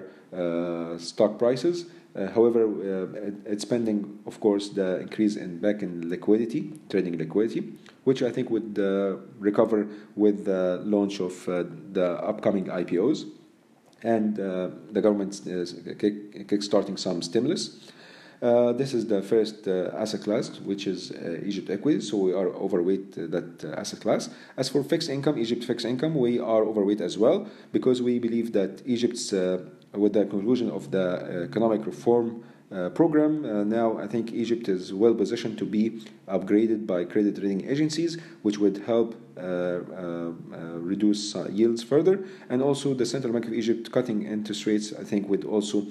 stock 0.98 1.38
prices. 1.38 1.84
Uh, 2.16 2.26
however, 2.32 2.64
uh, 2.64 3.52
it's 3.52 3.64
pending, 3.64 4.18
of 4.26 4.40
course, 4.40 4.70
the 4.70 4.98
increase 5.00 5.36
in 5.36 5.58
back 5.58 5.82
in 5.82 6.08
liquidity, 6.08 6.72
trading 6.88 7.16
liquidity, 7.18 7.74
which 8.04 8.22
I 8.22 8.30
think 8.32 8.50
would 8.50 8.78
uh, 8.78 9.16
recover 9.38 9.86
with 10.16 10.46
the 10.46 10.80
launch 10.84 11.20
of 11.20 11.44
the 11.44 12.18
upcoming 12.30 12.64
IPOs 12.64 13.26
and 14.02 14.38
uh, 14.38 14.70
the 14.92 15.00
government 15.00 15.46
is 15.46 15.74
kick, 15.98 16.48
kick-starting 16.48 16.96
some 16.96 17.22
stimulus. 17.22 17.90
Uh, 18.40 18.72
this 18.72 18.94
is 18.94 19.06
the 19.06 19.20
first 19.20 19.66
uh, 19.66 19.90
asset 19.94 20.22
class, 20.22 20.60
which 20.60 20.86
is 20.86 21.10
uh, 21.10 21.40
Egypt 21.44 21.70
equity, 21.70 22.00
so 22.00 22.16
we 22.16 22.32
are 22.32 22.48
overweight 22.48 23.12
that 23.12 23.64
uh, 23.64 23.80
asset 23.80 24.00
class. 24.00 24.30
As 24.56 24.68
for 24.68 24.84
fixed 24.84 25.08
income, 25.08 25.38
Egypt 25.38 25.64
fixed 25.64 25.84
income, 25.84 26.14
we 26.14 26.38
are 26.38 26.62
overweight 26.62 27.00
as 27.00 27.18
well 27.18 27.48
because 27.72 28.00
we 28.00 28.20
believe 28.20 28.52
that 28.52 28.80
Egypt's, 28.86 29.32
uh, 29.32 29.58
with 29.92 30.12
the 30.12 30.24
conclusion 30.26 30.70
of 30.70 30.92
the 30.92 31.46
economic 31.50 31.84
reform 31.84 32.44
uh, 32.70 32.90
program. 32.90 33.44
Uh, 33.44 33.64
now, 33.64 33.98
I 33.98 34.06
think 34.06 34.32
Egypt 34.32 34.68
is 34.68 34.92
well 34.92 35.14
positioned 35.14 35.56
to 35.56 35.64
be 35.64 36.02
upgraded 36.28 36.86
by 36.86 37.04
credit 37.04 37.38
rating 37.38 37.66
agencies, 37.66 38.18
which 38.42 38.58
would 38.58 38.78
help 38.84 39.14
uh, 39.38 39.40
uh, 39.40 39.44
uh 39.46 40.32
reduce 40.92 41.34
uh, 41.34 41.48
yields 41.50 41.82
further. 41.82 42.26
And 42.50 42.60
also, 42.60 42.92
the 42.92 43.06
Central 43.06 43.32
Bank 43.32 43.46
of 43.46 43.54
Egypt 43.54 43.90
cutting 43.90 44.26
interest 44.26 44.66
rates, 44.66 44.92
I 44.92 45.04
think, 45.04 45.28
would 45.30 45.44
also 45.44 45.86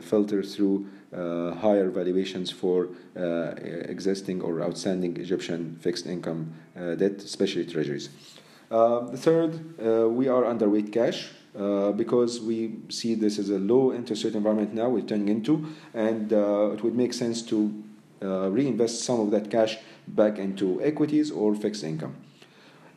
filter 0.00 0.42
through 0.42 0.86
higher 1.12 1.90
valuations 1.90 2.50
for 2.50 2.88
existing 3.14 4.40
or 4.40 4.62
outstanding 4.62 5.16
Egyptian 5.18 5.76
fixed 5.80 6.06
income 6.06 6.54
debt, 6.74 7.22
especially 7.22 7.66
treasuries. 7.66 8.08
the 8.70 9.18
third, 9.18 9.52
we 10.16 10.28
are 10.28 10.44
underweight 10.44 10.92
cash. 10.92 11.30
Uh, 11.58 11.90
because 11.90 12.40
we 12.40 12.76
see 12.88 13.16
this 13.16 13.36
as 13.36 13.50
a 13.50 13.58
low 13.58 13.92
interest 13.92 14.22
rate 14.22 14.36
environment 14.36 14.72
now 14.72 14.88
we're 14.88 15.02
turning 15.02 15.28
into, 15.28 15.66
and 15.92 16.32
uh, 16.32 16.70
it 16.70 16.84
would 16.84 16.94
make 16.94 17.12
sense 17.12 17.42
to 17.42 17.82
uh, 18.22 18.48
reinvest 18.48 19.02
some 19.02 19.18
of 19.18 19.32
that 19.32 19.50
cash 19.50 19.76
back 20.06 20.38
into 20.38 20.80
equities 20.80 21.32
or 21.32 21.56
fixed 21.56 21.82
income. 21.82 22.14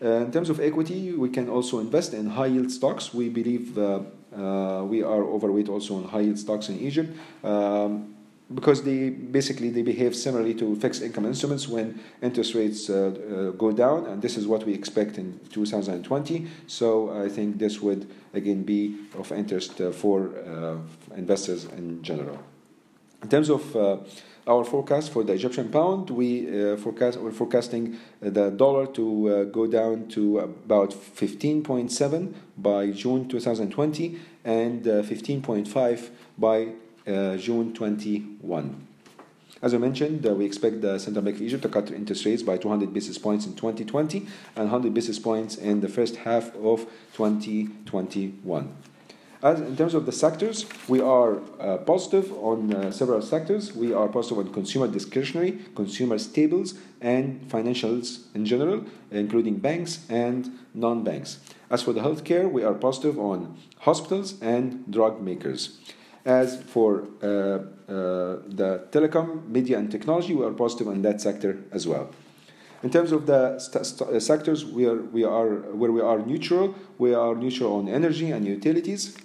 Uh, 0.03 0.25
in 0.25 0.32
terms 0.32 0.50
of 0.50 0.60
equity, 0.60 1.12
we 1.13 1.30
can 1.30 1.50
also 1.50 1.80
invest 1.80 2.13
in 2.13 2.30
high 2.30 2.46
yield 2.46 2.70
stocks. 2.72 3.13
We 3.13 3.30
believe 3.30 3.77
uh, 3.77 4.01
we 4.86 5.01
are 5.01 5.24
overweight 5.24 5.68
also 5.68 5.96
on 5.96 6.03
high 6.03 6.22
yield 6.22 6.38
stocks 6.38 6.70
in 6.70 6.80
Egypt. 6.80 7.18
Um, 7.44 8.15
because 8.53 8.84
they 8.84 9.10
basically 9.10 9.70
they 9.70 9.81
behave 9.81 10.15
similarly 10.15 10.53
to 10.53 10.75
fixed 10.75 11.01
income 11.01 11.25
instruments 11.25 11.67
when 11.67 12.00
interest 12.22 12.53
rates 12.55 12.89
uh, 12.89 12.96
uh, 12.96 13.51
go 13.51 13.72
down 13.72 14.05
and 14.08 14.22
this 14.22 14.38
is 14.38 14.48
what 14.48 14.65
we 14.65 14.74
expect 14.74 15.17
in 15.17 15.39
2020 15.51 16.48
so 16.67 17.12
i 17.24 17.29
think 17.29 17.58
this 17.58 17.81
would 17.81 18.08
again 18.34 18.63
be 18.63 18.96
of 19.17 19.31
interest 19.31 19.81
uh, 19.81 19.91
for 19.91 20.31
uh, 20.38 20.77
investors 21.15 21.65
in 21.65 22.01
general. 22.01 22.39
In 23.22 23.29
terms 23.29 23.50
of 23.50 23.75
uh, 23.75 23.98
our 24.48 24.63
forecast 24.63 25.12
for 25.12 25.24
the 25.24 25.34
Egyptian 25.34 25.70
pound, 25.70 26.10
we 26.10 26.48
uh, 26.48 26.77
forecast 26.77 27.20
we're 27.20 27.31
forecasting 27.31 27.98
the 28.20 28.50
dollar 28.50 28.88
to 28.88 29.50
go 29.51 29.67
down 29.67 30.08
to 30.10 30.39
about 30.39 30.91
15.7 30.91 32.34
by 32.58 32.91
June 32.91 33.27
2020 33.27 34.20
and 34.43 34.84
15.5 34.84 36.10
by 36.38 36.70
June 37.05 37.74
21. 37.74 38.88
As 39.62 39.75
I 39.75 39.77
mentioned, 39.77 40.25
uh, 40.25 40.34
we 40.34 40.46
expect 40.46 40.81
the 40.81 40.98
Central 40.98 41.24
Bank 41.24 41.36
of 41.36 41.43
Egypt 41.43 41.62
to 41.62 41.70
cut 41.70 41.91
interest 41.91 42.25
rates 42.25 42.41
by 42.41 42.58
200 42.58 42.91
basis 42.91 43.20
points 43.20 43.46
in 43.46 43.53
2020 43.53 44.25
and 44.55 44.72
100 44.72 44.91
basis 44.91 45.20
points 45.20 45.55
in 45.55 45.81
the 45.81 45.88
first 45.88 46.15
half 46.17 46.55
of 46.55 46.88
2021. 47.13 48.75
As 49.43 49.60
in 49.60 49.75
terms 49.75 49.93
of 49.93 50.05
the 50.05 50.12
sectors, 50.12 50.65
we 50.88 51.00
are 51.00 51.39
uh, 51.60 51.77
positive 51.77 52.31
on 52.43 52.74
uh, 52.74 52.91
several 52.91 53.22
sectors. 53.22 53.75
We 53.75 53.93
are 53.93 54.08
positive 54.08 54.39
on 54.39 54.53
consumer 54.53 54.88
discretionary, 54.88 55.60
consumer 55.75 56.17
staples, 56.20 56.75
and 57.00 57.41
financials 57.50 58.34
in 58.36 58.46
general, 58.46 58.86
including 59.12 59.58
banks 59.58 60.05
and 60.10 60.60
non 60.75 61.03
banks. 61.03 61.39
As 61.70 61.81
for 61.81 61.93
the 61.93 62.01
healthcare, 62.01 62.51
we 62.51 62.63
are 62.63 62.74
positive 62.74 63.17
on 63.20 63.58
hospitals 63.79 64.39
and 64.41 64.91
drug 64.91 65.22
makers. 65.22 65.79
As 66.24 66.62
for 66.62 67.08
uh, 67.24 67.25
uh, 67.25 67.62
the 68.48 68.88
telecom, 68.92 69.48
media, 69.48 69.80
and 69.80 69.92
technology, 69.92 70.36
we 70.36 70.46
are 70.46 70.51
positive 70.51 70.88
on 70.88 71.01
that 71.01 71.20
sector 71.20 71.58
as 71.72 71.88
well. 71.88 72.10
In 72.84 72.90
terms 72.90 73.12
of 73.12 73.25
the 73.25 73.56
uh, 73.56 74.20
sectors 74.20 74.66
we 74.66 74.88
are, 74.88 74.96
we 74.96 75.24
are, 75.24 75.50
where 75.74 75.92
we 75.92 76.01
are 76.01 76.20
neutral, 76.20 76.75
we 76.98 77.13
are 77.13 77.36
neutral 77.36 77.75
on 77.75 77.88
energy 77.88 78.32
and 78.32 78.46
utilities. 78.46 79.18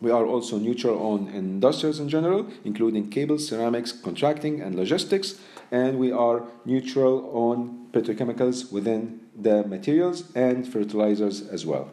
We 0.00 0.10
are 0.10 0.24
also 0.24 0.58
neutral 0.58 0.98
on 0.98 1.28
industrials 1.28 1.98
in 1.98 2.08
general, 2.08 2.46
including 2.64 3.10
cables, 3.10 3.48
ceramics, 3.48 3.92
contracting, 3.92 4.60
and 4.60 4.74
logistics. 4.74 5.40
And 5.70 5.98
we 5.98 6.12
are 6.12 6.44
neutral 6.64 7.30
on 7.34 7.88
petrochemicals 7.92 8.72
within 8.72 9.20
the 9.36 9.64
materials 9.64 10.24
and 10.34 10.66
fertilizers 10.66 11.46
as 11.48 11.66
well. 11.66 11.90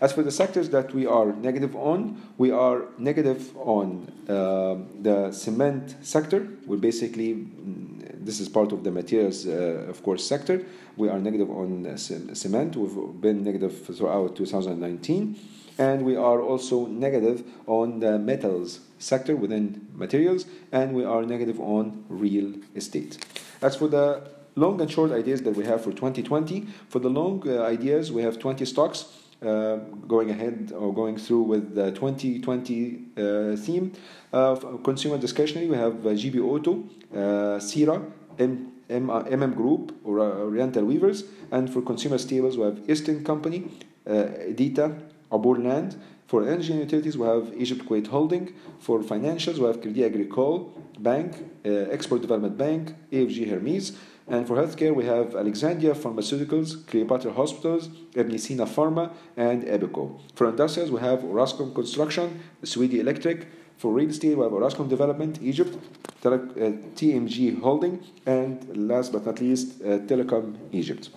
As 0.00 0.12
for 0.12 0.22
the 0.22 0.30
sectors 0.30 0.68
that 0.70 0.94
we 0.94 1.06
are 1.06 1.32
negative 1.32 1.74
on, 1.74 2.22
we 2.38 2.52
are 2.52 2.84
negative 2.98 3.56
on 3.56 4.12
uh, 4.28 4.76
the 5.02 5.32
cement 5.32 5.96
sector. 6.02 6.46
We're 6.66 6.76
basically, 6.76 7.34
mm, 7.34 8.24
this 8.24 8.38
is 8.38 8.48
part 8.48 8.70
of 8.70 8.84
the 8.84 8.92
materials, 8.92 9.46
uh, 9.46 9.86
of 9.88 10.02
course, 10.04 10.24
sector. 10.24 10.64
We 10.96 11.08
are 11.08 11.18
negative 11.18 11.50
on 11.50 11.96
cement. 11.98 12.76
We've 12.76 13.20
been 13.20 13.42
negative 13.42 13.86
throughout 13.86 14.36
2019. 14.36 15.36
And 15.78 16.04
we 16.04 16.16
are 16.16 16.40
also 16.40 16.86
negative 16.86 17.44
on 17.66 18.00
the 18.00 18.18
metals 18.18 18.80
sector 18.98 19.36
within 19.36 19.86
materials, 19.94 20.44
and 20.72 20.92
we 20.92 21.04
are 21.04 21.22
negative 21.22 21.60
on 21.60 22.04
real 22.08 22.54
estate. 22.74 23.24
As 23.62 23.76
for 23.76 23.86
the 23.86 24.28
long 24.56 24.80
and 24.80 24.90
short 24.90 25.12
ideas 25.12 25.42
that 25.42 25.54
we 25.54 25.64
have 25.64 25.82
for 25.82 25.92
2020, 25.92 26.66
for 26.88 26.98
the 26.98 27.08
long 27.08 27.48
uh, 27.48 27.62
ideas, 27.62 28.10
we 28.10 28.22
have 28.22 28.40
20 28.40 28.64
stocks 28.64 29.04
uh, 29.40 29.76
going 30.06 30.30
ahead 30.30 30.72
or 30.76 30.92
going 30.92 31.16
through 31.16 31.42
with 31.42 31.74
the 31.74 31.92
2020 31.92 33.04
uh, 33.16 33.56
theme. 33.56 33.92
Uh, 34.32 34.56
consumer 34.82 35.16
discretionary, 35.16 35.68
we 35.68 35.76
have 35.76 35.92
GB 35.92 36.40
Auto, 36.42 36.84
CIRA, 37.60 38.02
M, 38.38 38.72
M, 38.90 39.06
MM 39.06 39.54
Group, 39.54 39.94
or 40.04 40.20
Oriental 40.20 40.84
Weavers, 40.84 41.24
and 41.52 41.72
for 41.72 41.82
consumer 41.82 42.18
staples, 42.18 42.56
we 42.56 42.64
have 42.64 42.90
Eastern 42.90 43.22
Company, 43.24 43.68
Edita, 44.06 45.00
Obour 45.30 45.58
Land. 45.58 45.96
For 46.26 46.46
energy 46.46 46.72
and 46.72 46.82
utilities, 46.82 47.16
we 47.16 47.26
have 47.26 47.52
Egypt 47.56 47.86
Kuwait 47.86 48.08
Holding. 48.08 48.52
For 48.80 49.00
financials, 49.00 49.58
we 49.58 49.64
have 49.64 49.80
Crédit 49.80 50.04
Agricole 50.04 50.70
Bank, 50.98 51.32
uh, 51.64 51.68
Export 51.90 52.20
Development 52.20 52.56
Bank, 52.58 52.94
EFG 53.10 53.48
Hermes. 53.48 53.92
And 54.28 54.46
for 54.46 54.56
healthcare, 54.56 54.94
we 54.94 55.06
have 55.06 55.34
Alexandria 55.34 55.94
Pharmaceuticals, 55.94 56.86
Cleopatra 56.86 57.32
Hospitals, 57.32 57.88
Ibn 58.14 58.34
Pharma, 58.34 59.10
and 59.38 59.62
EIPICO. 59.64 60.20
For 60.34 60.50
industrials, 60.50 60.90
we 60.90 61.00
have 61.00 61.20
Orascom 61.20 61.74
Construction, 61.74 62.38
Sewedy 62.62 62.98
Electric. 63.00 63.46
For 63.78 63.90
real 63.90 64.10
estate, 64.10 64.36
we 64.36 64.42
have 64.42 64.52
Orascom 64.52 64.88
Development, 64.88 65.38
Egypt, 65.40 65.78
Tele- 66.20 66.34
uh, 66.34 66.72
TMG 66.94 67.58
Holding, 67.62 68.04
and 68.26 68.76
last 68.76 69.12
but 69.12 69.24
not 69.24 69.40
least, 69.40 69.80
uh, 69.80 70.00
Telecom 70.00 70.56
Egypt. 70.72 71.08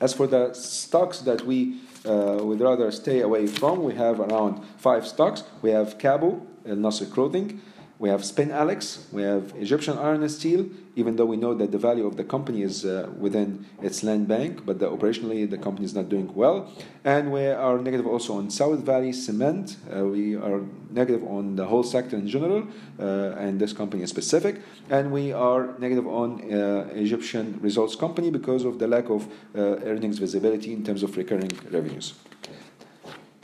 As 0.00 0.12
for 0.12 0.26
the 0.26 0.52
stocks 0.52 1.20
that 1.20 1.46
we 1.46 1.80
uh, 2.04 2.38
would 2.42 2.60
rather 2.60 2.90
stay 2.90 3.20
away 3.20 3.46
from, 3.46 3.84
we 3.84 3.94
have 3.94 4.18
around 4.18 4.64
five 4.78 5.06
stocks. 5.06 5.44
We 5.60 5.70
have 5.70 5.96
Kabo, 5.98 6.44
El 6.66 6.74
Nasr 6.76 7.06
Clothing, 7.06 7.60
we 8.02 8.08
have 8.08 8.24
Spin 8.24 8.50
Alex, 8.50 9.06
we 9.12 9.22
have 9.22 9.54
Egyptian 9.56 9.96
Iron 9.96 10.22
and 10.22 10.30
Steel, 10.30 10.66
even 10.96 11.14
though 11.14 11.24
we 11.24 11.36
know 11.36 11.54
that 11.54 11.70
the 11.70 11.78
value 11.78 12.04
of 12.04 12.16
the 12.16 12.24
company 12.24 12.62
is 12.62 12.84
uh, 12.84 13.08
within 13.16 13.64
its 13.80 14.02
land 14.02 14.26
bank, 14.26 14.66
but 14.66 14.80
the, 14.80 14.90
operationally 14.90 15.48
the 15.48 15.56
company 15.56 15.84
is 15.84 15.94
not 15.94 16.08
doing 16.08 16.28
well. 16.34 16.68
And 17.04 17.30
we 17.30 17.46
are 17.46 17.78
negative 17.78 18.08
also 18.08 18.38
on 18.38 18.50
South 18.50 18.80
Valley 18.80 19.12
Cement. 19.12 19.76
Uh, 19.88 20.04
we 20.06 20.34
are 20.34 20.62
negative 20.90 21.22
on 21.22 21.54
the 21.54 21.64
whole 21.64 21.84
sector 21.84 22.16
in 22.16 22.26
general, 22.26 22.66
uh, 22.98 23.44
and 23.44 23.60
this 23.60 23.72
company 23.72 24.02
is 24.02 24.10
specific. 24.10 24.56
And 24.90 25.12
we 25.12 25.32
are 25.32 25.78
negative 25.78 26.08
on 26.08 26.52
uh, 26.52 26.88
Egyptian 26.94 27.60
Resorts 27.62 27.94
Company 27.94 28.30
because 28.32 28.64
of 28.64 28.80
the 28.80 28.88
lack 28.88 29.10
of 29.10 29.28
uh, 29.54 29.78
earnings 29.86 30.18
visibility 30.18 30.72
in 30.72 30.82
terms 30.82 31.04
of 31.04 31.16
recurring 31.16 31.52
revenues. 31.70 32.14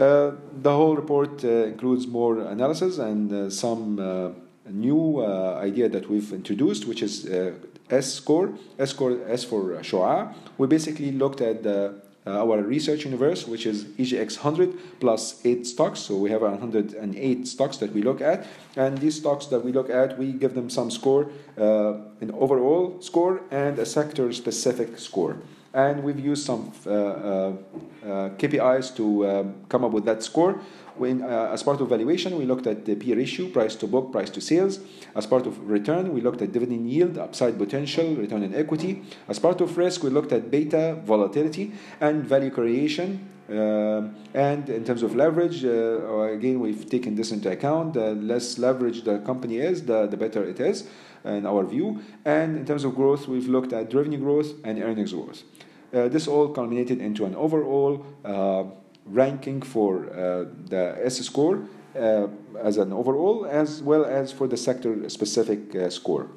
Uh, 0.01 0.33
the 0.63 0.73
whole 0.73 0.97
report 0.97 1.45
includes 1.45 2.09
more 2.09 2.41
analysis 2.41 2.99
and 2.99 3.53
some 3.53 4.48
new 4.71 5.21
uh, 5.21 5.59
idea 5.63 5.89
that 5.89 6.09
we've 6.09 6.33
introduced, 6.33 6.87
which 6.87 7.03
is 7.03 7.27
uh, 7.27 7.55
S 7.91 8.13
score. 8.13 8.53
S 8.79 8.91
score 8.91 9.19
S 9.29 9.45
for 9.45 9.77
uh, 9.77 9.81
SHUAA. 9.81 10.35
We 10.59 10.67
basically 10.67 11.13
looked 11.13 11.41
at 11.41 11.63
the, 11.63 11.95
our 12.27 12.63
research 12.63 13.05
universe, 13.05 13.47
which 13.47 13.65
is 13.65 13.85
EGX 13.85 14.45
100 14.45 15.01
plus 15.01 15.41
eight 15.47 15.67
stocks. 15.67 16.01
So 16.01 16.17
we 16.17 16.31
have 16.31 16.43
108 16.43 17.49
stocks 17.49 17.79
that 17.79 17.93
we 17.95 18.03
look 18.03 18.21
at, 18.21 18.47
and 18.77 18.99
these 18.99 19.17
stocks 19.17 19.47
that 19.47 19.65
we 19.65 19.73
look 19.73 19.89
at, 19.89 20.19
we 20.19 20.33
give 20.33 20.55
them 20.55 20.69
some 20.69 20.91
score, 20.91 21.31
an 21.57 22.31
overall 22.35 23.01
score 23.01 23.41
and 23.51 23.79
a 23.79 23.87
sector-specific 23.87 24.99
score 24.99 25.39
and 25.75 26.03
we've 26.03 26.19
used 26.19 26.45
some 26.45 26.73
uh, 26.87 26.91
uh, 26.91 26.95
uh, 26.95 28.29
KPIs 28.41 28.97
to 28.97 29.55
come 29.69 29.85
up 29.85 29.93
with 29.93 30.05
that 30.05 30.23
score. 30.23 30.61
When, 30.99 31.23
uh, 31.23 31.51
as 31.53 31.63
part 31.63 31.81
of 31.81 31.89
valuation, 31.89 32.37
we 32.37 32.45
looked 32.45 32.67
at 32.67 32.85
the 32.85 32.95
P/E 32.95 33.15
ratio, 33.15 33.49
price 33.49 33.77
to 33.77 33.87
book, 33.87 34.13
price 34.13 34.31
to 34.31 34.41
sales. 34.41 34.81
As 35.15 35.27
part 35.27 35.47
of 35.47 35.69
return, 35.69 36.13
we 36.13 36.21
looked 36.21 36.43
at 36.43 36.53
dividend 36.53 36.91
yield, 36.91 37.19
upside 37.19 37.57
potential, 37.57 38.15
return 38.17 38.43
on 38.43 38.55
equity. 38.55 39.03
As 39.29 39.39
part 39.39 39.61
of 39.61 39.77
risk, 39.79 40.03
we 40.03 40.11
looked 40.11 40.33
at 40.33 40.51
beta, 40.51 41.01
volatility, 41.05 41.73
and 42.01 42.25
value 42.25 42.51
creation. 42.51 43.29
Uh, 43.49 44.03
and 44.35 44.69
in 44.69 44.85
terms 44.85 45.03
of 45.03 45.17
leverage, 45.17 45.65
uh, 45.65 46.21
again, 46.33 46.61
we've 46.61 46.89
taken 46.91 47.15
this 47.15 47.33
into 47.33 47.51
account. 47.51 47.95
The 47.95 48.15
less 48.15 48.59
leverage 48.59 49.05
the 49.05 49.21
company 49.21 49.59
is, 49.59 49.87
the, 49.87 50.07
the 50.07 50.17
better 50.17 50.45
it 50.45 50.61
is 50.61 50.87
in 51.25 51.47
our 51.47 51.65
view. 51.65 52.03
And 52.25 52.59
in 52.59 52.65
terms 52.67 52.85
of 52.85 52.95
growth, 52.95 53.27
we've 53.27 53.49
looked 53.49 53.73
at 53.73 53.95
revenue 53.95 54.19
growth 54.19 54.53
and 54.65 54.83
earnings 54.83 55.13
growth. 55.13 55.43
Uh, 55.95 56.09
this 56.09 56.29
all 56.29 56.49
culminated 56.49 57.01
into 57.01 57.25
an 57.25 57.35
overall 57.35 58.05
uh, 58.25 58.65
ranking 59.11 59.63
for 59.63 60.07
uh, 60.11 60.45
the 60.69 60.99
S 61.03 61.19
score 61.19 61.63
uh, 61.97 62.29
as 62.61 62.77
an 62.77 62.93
overall, 62.93 63.47
as 63.47 63.83
well 63.83 64.05
as 64.05 64.33
for 64.33 64.47
the 64.47 64.57
sector 64.57 65.09
specific 65.09 65.75
uh, 65.75 65.91
score. 65.91 66.29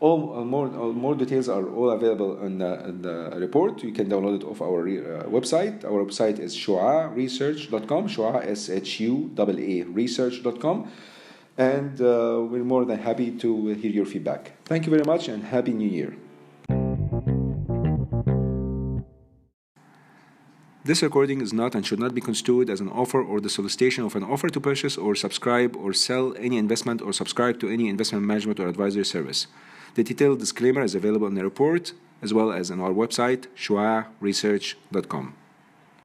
All, 0.00 0.38
uh, 0.38 0.44
more, 0.44 0.68
all 0.76 0.92
more 0.92 1.14
details 1.14 1.48
are 1.48 1.66
all 1.66 1.90
available 1.90 2.44
in 2.44 2.58
the, 2.58 2.84
in 2.88 3.02
the 3.02 3.30
report. 3.36 3.82
You 3.82 3.92
can 3.92 4.08
download 4.08 4.42
it 4.42 4.44
off 4.44 4.60
our 4.60 4.84
website. 5.28 5.84
Our 5.84 6.04
website 6.04 6.38
is 6.38 6.54
shuaaresearch.com, 6.56 8.08
shuaa, 8.08 8.46
S-H-U-A-A, 8.46 9.82
research.com. 9.84 10.90
And 11.56 11.98
we're 11.98 12.64
more 12.64 12.84
than 12.84 12.98
happy 12.98 13.30
to 13.30 13.68
hear 13.68 13.90
your 13.92 14.04
feedback. 14.04 14.52
Thank 14.64 14.84
you 14.84 14.90
very 14.90 15.04
much 15.04 15.28
and 15.28 15.44
Happy 15.44 15.72
New 15.72 15.88
Year. 15.88 16.16
This 20.86 21.02
recording 21.02 21.40
is 21.40 21.54
not 21.54 21.74
and 21.74 21.86
should 21.86 21.98
not 21.98 22.14
be 22.14 22.20
construed 22.20 22.68
as 22.68 22.78
an 22.78 22.90
offer 22.90 23.22
or 23.22 23.40
the 23.40 23.48
solicitation 23.48 24.04
of 24.04 24.14
an 24.16 24.22
offer 24.22 24.50
to 24.50 24.60
purchase 24.60 24.98
or 24.98 25.14
subscribe 25.14 25.74
or 25.76 25.94
sell 25.94 26.34
any 26.38 26.58
investment 26.58 27.00
or 27.00 27.14
subscribe 27.14 27.58
to 27.60 27.70
any 27.70 27.88
investment 27.88 28.26
management 28.26 28.60
or 28.60 28.68
advisory 28.68 29.06
service. 29.06 29.46
The 29.94 30.04
detailed 30.04 30.40
disclaimer 30.40 30.82
is 30.82 30.94
available 30.94 31.26
in 31.26 31.36
the 31.36 31.42
report 31.42 31.94
as 32.20 32.34
well 32.34 32.52
as 32.52 32.70
on 32.70 32.80
our 32.80 32.90
website, 32.90 33.46
shuaaresearch.com. 33.56 35.34